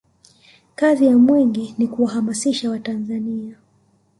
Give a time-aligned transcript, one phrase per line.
[0.75, 3.55] kazi ya mwenge ni kuwahamasisha watanzania